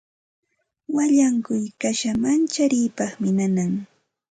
Wallankuy 0.95 1.65
kasha 1.81 2.11
mancharipaqmi 2.21 3.29
nanan. 3.37 3.71